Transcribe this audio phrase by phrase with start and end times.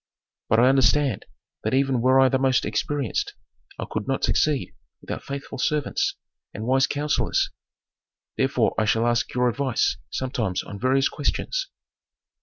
[0.49, 1.25] "But I understand
[1.63, 3.35] that even were I the most experienced
[3.77, 6.15] I could not succeed without faithful servants
[6.55, 7.51] and wise counsellors.
[8.35, 11.67] Therefore I shall ask your advice sometimes on various questions."